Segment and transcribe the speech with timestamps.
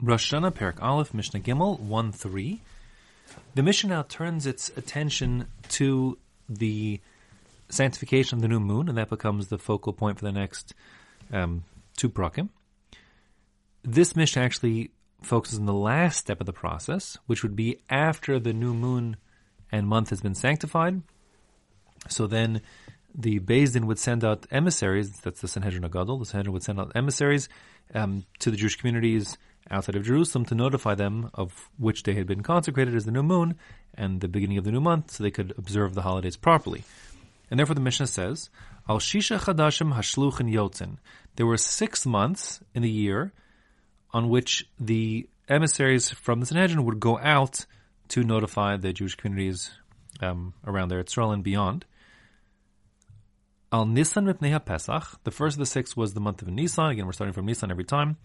[0.00, 2.60] Rosh Hashanah, Perek Aleph, Mishnah Gimel, 1 3.
[3.54, 7.00] The Mishnah now turns its attention to the
[7.70, 10.74] sanctification of the new moon, and that becomes the focal point for the next
[11.32, 11.64] um,
[11.96, 12.50] two prakim.
[13.82, 14.90] This Mishnah actually
[15.22, 19.16] focuses on the last step of the process, which would be after the new moon
[19.72, 21.02] and month has been sanctified.
[22.08, 22.60] So then
[23.14, 26.78] the Beis Din would send out emissaries, that's the Sanhedrin HaGadol, the Sanhedrin would send
[26.78, 27.48] out emissaries
[27.94, 29.38] um, to the Jewish communities
[29.70, 33.22] outside of Jerusalem to notify them of which day had been consecrated as the new
[33.22, 33.56] moon
[33.94, 36.84] and the beginning of the new month so they could observe the holidays properly.
[37.50, 38.50] And therefore the Mishnah says,
[38.88, 40.98] Al Shisha Chadashim Hashluchin Yotzin.
[41.36, 43.32] There were six months in the year
[44.12, 47.66] on which the emissaries from the Sanhedrin would go out
[48.08, 49.70] to notify the Jewish communities
[50.20, 51.84] um, around there, Israel and beyond.
[53.72, 55.20] Al Nisan Mipnei Pesach.
[55.24, 56.90] The first of the six was the month of Nisan.
[56.90, 58.16] Again, we're starting from Nisan every time.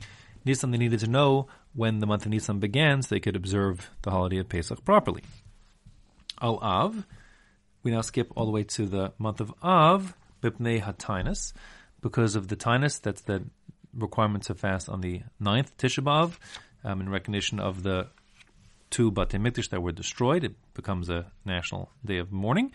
[0.45, 3.89] Nisan, they needed to know when the month of Nisan began so they could observe
[4.01, 5.23] the holiday of Pesach properly.
[6.41, 7.05] Al Av,
[7.83, 11.53] we now skip all the way to the month of Av, Mipnei HaTaanis,
[12.01, 13.43] because of the Taanis, that's the
[13.93, 16.37] requirement to fast on the ninth Tisha B'Av,
[16.83, 18.07] um, in recognition of the
[18.89, 20.43] two Batei Mikdash that were destroyed.
[20.43, 22.71] It becomes a national day of mourning.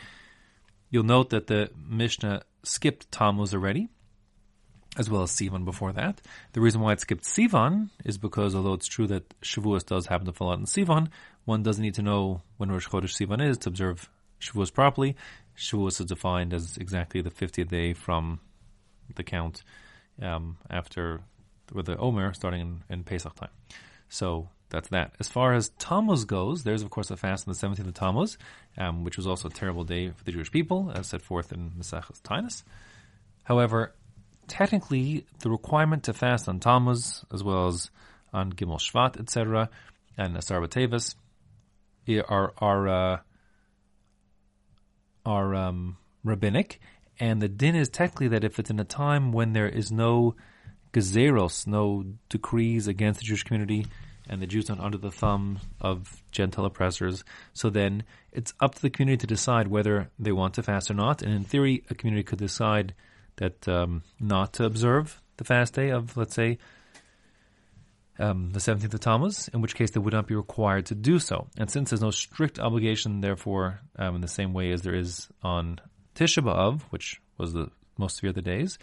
[0.90, 3.88] You'll note that the Mishnah skipped Tammuz already,
[4.96, 6.20] as well as Sivan before that.
[6.52, 10.26] The reason why it skipped Sivan is because although it's true that Shavuos does happen
[10.26, 11.08] to fall out in Sivan,
[11.44, 14.08] one doesn't need to know when Rosh Chodesh Sivan is to observe
[14.40, 15.16] Shavuos properly.
[15.56, 18.40] Shavuos is defined as exactly the 50th day from
[19.14, 19.62] the count
[20.20, 21.20] um, after
[21.72, 23.50] with the Omer starting in, in, Pesach time.
[24.08, 25.14] So that's that.
[25.18, 28.38] As far as Tammuz goes, there's of course a fast on the 17th of Tammuz,
[28.78, 31.70] um, which was also a terrible day for the Jewish people, as set forth in
[31.78, 32.62] Maseches Taanis.
[33.44, 33.94] However,
[34.48, 37.90] technically the requirement to fast on Tammuz as well as
[38.32, 39.70] on Gimel Shvat, etc.,
[40.18, 41.14] and Asar B'Teves
[42.28, 43.18] are are uh,
[45.24, 46.80] are um, rabbinic,
[47.18, 50.34] and the din is technically that if it's in a time when there is no
[50.92, 53.86] gezeros, no decrees against the Jewish community,
[54.28, 58.82] and the Jews aren't under the thumb of Gentile oppressors, so then it's up to
[58.82, 61.22] the community to decide whether they want to fast or not.
[61.22, 62.94] And in theory, a community could decide
[63.36, 66.58] that um, not to observe the fast day of, let's say,
[68.18, 71.18] um, the 17th of Tammuz, in which case they would not be required to do
[71.18, 71.48] so.
[71.58, 75.28] And since there's no strict obligation, therefore, um, in the same way as there is
[75.42, 75.80] on
[76.14, 78.78] Tisha B'Av, which was the most severe of the days,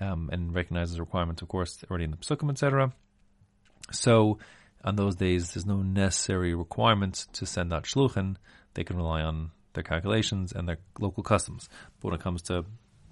[0.00, 2.92] um, and recognizes requirements, of course, already in the Psukim, etc.
[3.90, 4.38] So,
[4.84, 8.36] on those days, there's no necessary requirement to send out shluchin.
[8.74, 11.68] They can rely on their calculations and their local customs.
[12.00, 12.64] But when it comes to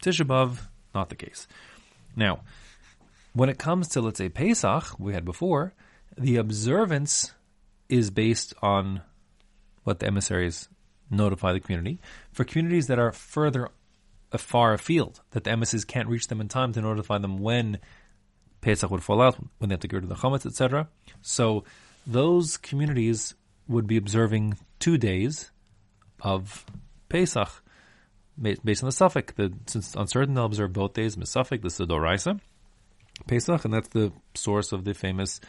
[0.02, 0.58] Tisha B'Av,
[0.96, 1.46] not the case.
[2.16, 2.40] Now,
[3.32, 5.74] when it comes to, let's say, Pesach, we had before,
[6.16, 7.32] the observance
[7.88, 9.02] is based on
[9.84, 10.68] what the emissaries
[11.10, 12.00] notify the community.
[12.32, 13.68] For communities that are further
[14.36, 17.78] far afield, that the emissaries can't reach them in time to notify them when
[18.60, 20.88] Pesach would fall out, when they have to go to the Chametz, etc.
[21.22, 21.64] So
[22.06, 23.34] those communities
[23.68, 25.50] would be observing two days
[26.20, 26.64] of
[27.08, 27.62] Pesach
[28.40, 29.34] based on the sofek.
[29.34, 31.16] The, since uncertain, they'll observe both days.
[31.16, 32.40] Misafik, this is the Doraisa.
[33.26, 35.40] Pesach, and that's the source of the famous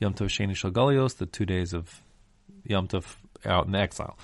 [0.00, 2.02] Yom Tov Sheni Shel Galuyos, the two days of
[2.64, 4.18] Yom Tov out in exile.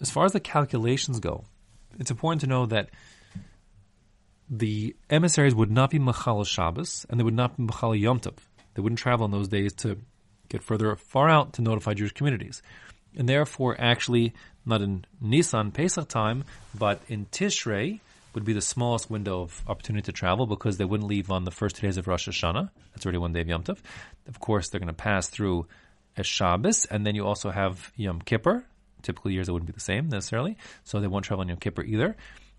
[0.00, 1.44] As far as the calculations go,
[1.98, 2.90] it's important to know that
[4.50, 8.36] the emissaries would not be Machal Shabbos, and they would not be Machal Yom Tov.
[8.74, 9.98] They wouldn't travel on those days to
[10.48, 12.62] get further far out to notify Jewish communities.
[13.16, 14.34] And therefore, actually,
[14.64, 18.00] not in Nisan Pesach time, but in Tishrei
[18.34, 21.50] would be the smallest window of opportunity to travel because they wouldn't leave on the
[21.50, 22.70] first two days of Rosh Hashanah.
[22.92, 23.78] That's already one day of Yom Tov.
[24.26, 25.66] Of course, they're going to pass through
[26.16, 28.64] a Shabbos, and then you also have Yom Kippur.
[29.02, 31.82] Typical years it wouldn't be the same necessarily, so they won't travel on Yom Kippur
[31.82, 32.16] either.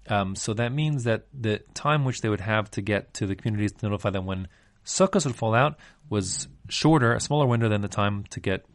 [0.07, 3.35] Um, so that means that the time which they would have to get to the
[3.35, 4.49] communities to notify them when
[4.85, 8.65] Sukkot would fall out was shorter, a smaller window than the time to get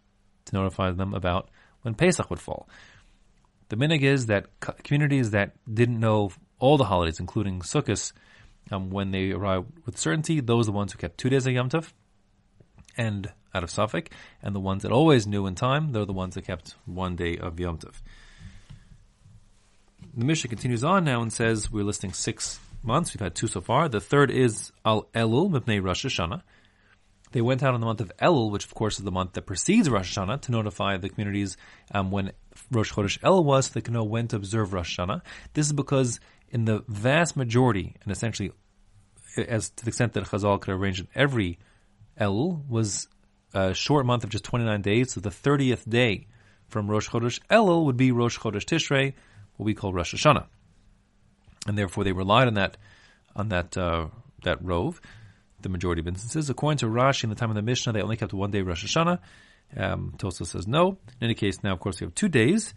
[0.47, 1.51] to notify them about
[1.89, 2.69] when Pesach would fall.
[3.71, 8.13] The minhag is that communities that didn't know all the holidays, including Sukkot,
[8.71, 11.55] um, when they arrived with certainty, those are the ones who kept two days of
[11.55, 11.93] Yom Tov
[12.99, 14.09] and out of sofek,
[14.43, 17.39] and the ones that always knew in time, they're the ones that kept one day
[17.39, 17.95] of Yom Tov.
[20.15, 23.15] The Mishnah continues on now and says we're listing six months.
[23.15, 23.89] We've had two so far.
[23.89, 26.43] The third is Al Elul Mipnei Rosh Hashanah.
[27.33, 29.43] They went out in the month of Elul, which of course is the month that
[29.43, 31.57] precedes Rosh Hashanah, to notify the communities
[31.93, 32.33] um, when
[32.71, 35.23] Rosh Chodesh Elul was, so they can know when to observe Rosh Hashanah.
[35.55, 36.21] This is because
[36.51, 38.53] in the vast majority, and essentially,
[39.37, 41.59] as to the extent that Chazal could arrange it, every
[42.21, 43.09] Elul, was
[43.55, 46.27] a short month of just 29 days, so the 30th day
[46.69, 49.15] from Rosh Chodesh Elul would be Rosh Chodesh Tishrei,
[49.57, 50.47] what we call Rosh Hashanah.
[51.67, 52.77] And therefore they relied on that,
[53.35, 54.07] on that, uh,
[54.45, 55.01] that rove,
[55.61, 56.51] the majority of instances.
[56.51, 58.85] According to Rashi in the time of the Mishnah, they only kept one day Rosh
[58.85, 59.19] Hashanah.
[59.77, 60.99] Um, Tosa says no.
[61.21, 62.75] In any case, now of course we have two days,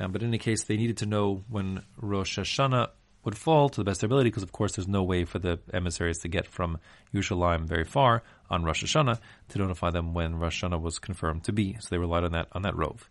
[0.00, 2.88] um, but in any case they needed to know when Rosh Hashanah
[3.24, 5.38] would fall to the best of their ability, because of course there's no way for
[5.38, 6.78] the emissaries to get from
[7.14, 9.20] Yerushalayim very far on Rosh Hashanah
[9.50, 11.76] to notify them when Rosh Hashanah was confirmed to be.
[11.80, 13.08] So they relied on that on that rove.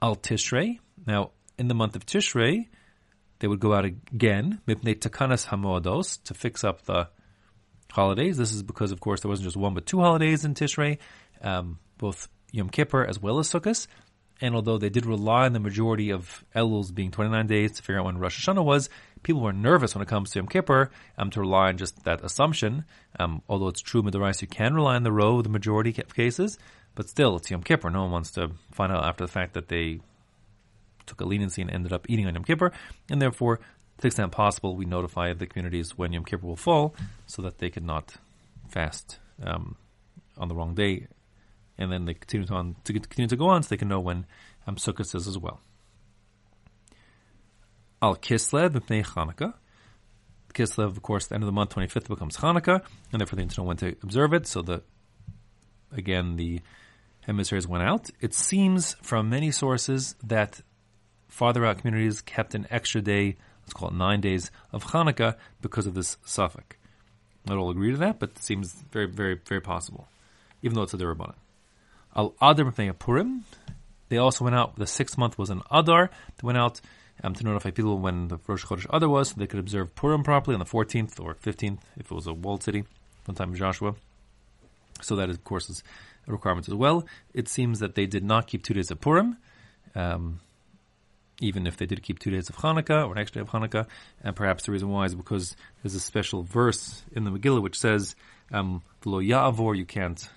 [0.00, 0.78] Al Tishrei.
[1.06, 2.68] Now, in the month of Tishrei,
[3.40, 7.08] they would go out again, mipnei takanas hamoados, to fix up the
[7.90, 8.36] holidays.
[8.36, 10.98] This is because, of course, there wasn't just one but two holidays in Tishrei,
[11.42, 13.86] um, both Yom Kippur as well as Sukkot.
[14.40, 17.98] And although they did rely on the majority of Elul's being 29 days to figure
[17.98, 18.88] out when Rosh Hashanah was,
[19.22, 22.24] people were nervous when it comes to Yom Kippur um, to rely on just that
[22.24, 22.84] assumption.
[23.18, 26.56] Um, although it's true, Midorais, you can rely on the row, the majority of cases,
[26.94, 27.90] but still, it's Yom Kippur.
[27.90, 30.00] No one wants to find out after the fact that they
[31.06, 32.72] took a leniency and ended up eating on Yom Kippur,
[33.10, 33.60] and therefore,
[33.98, 36.94] to the extent possible, we notify the communities when Yom Kippur will fall
[37.26, 38.14] so that they could not
[38.68, 39.76] fast um,
[40.36, 41.08] on the wrong day
[41.78, 44.00] and then they continue to, on, to continue to go on so they can know
[44.00, 44.26] when
[44.66, 45.60] um, Sukkot is as well.
[48.02, 49.54] Al Kislev B'nei Chanukah.
[50.54, 53.50] Kislev, of course, the end of the month, 25th, becomes Hanukkah, and therefore they need
[53.50, 54.46] to know when to observe it.
[54.46, 54.82] So that,
[55.92, 56.60] again, the
[57.26, 58.10] emissaries went out.
[58.20, 60.60] It seems from many sources that
[61.28, 63.36] farther out communities kept an extra day,
[63.68, 66.76] let's call it nine days, of Hanukkah because of this sofek.
[67.46, 70.08] Not all agree to that, but it seems very, very, very possible,
[70.62, 71.34] even though it's a D'rabanan.
[72.16, 73.44] Al Adar Purim.
[74.08, 74.76] They also went out.
[74.76, 76.08] The sixth month was an Adar.
[76.36, 76.80] They went out
[77.22, 80.22] um, to notify people when the Rosh Chodesh Adar was, so they could observe Purim
[80.22, 82.84] properly on the 14th or 15th if it was a walled city
[83.26, 83.94] one time of Joshua.
[85.02, 85.82] So that, of course, is
[86.26, 87.04] a requirement as well.
[87.34, 89.36] It seems that they did not keep two days of Purim,
[89.94, 90.40] um,
[91.40, 93.86] even if they did keep two days of Hanukkah or an extra day of Hanukkah.
[94.22, 97.78] And perhaps the reason why is because there's a special verse in the Megillah which
[97.78, 98.16] says,
[98.52, 100.28] um, "Lo ya'avor," you can't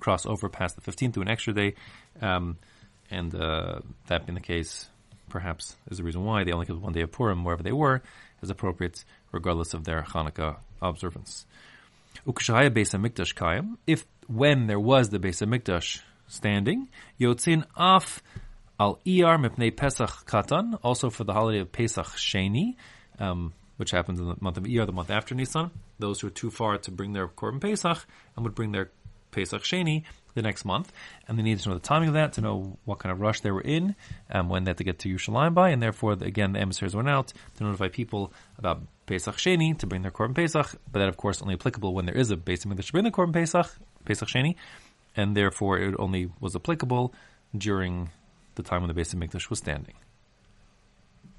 [0.00, 1.74] cross over past the 15th to an extra day.
[2.20, 2.58] Um,
[3.10, 4.88] and uh, that being the case,
[5.28, 8.02] perhaps is the reason why they only kept one day of Purim wherever they were,
[8.42, 11.46] as appropriate, regardless of their Hanukkah observance.
[12.26, 16.88] Ukshehaya Beis Hamikdash Kayim, if when there was the Beis Hamikdash standing,
[17.20, 18.22] Yotzin Af
[18.82, 22.74] Al Iyar Mipnei Pesach Katan, also for the holiday of Pesach Sheni,
[23.20, 25.70] um, which happens in the month of Iyar, the month after Nisan.
[26.00, 28.90] Those who are too far to bring their Korban Pesach and would bring their
[29.30, 30.02] Pesach Sheni
[30.34, 30.92] the next month,
[31.28, 33.38] and they needed to know the timing of that to know what kind of rush
[33.42, 33.94] they were in,
[34.32, 37.08] um, when they had to get to Yerushalayim by, and therefore, again, the emissaries went
[37.08, 41.16] out to notify people about Pesach Sheni to bring their Korban Pesach, but that, of
[41.16, 43.70] course, only applicable when there is a Beis Hamikdash to bring the Korban Pesach,
[44.04, 44.56] Pesach Sheni,
[45.14, 47.14] and therefore it only was applicable
[47.56, 48.10] during
[48.54, 49.94] the time when the Beis Hamikdash was standing.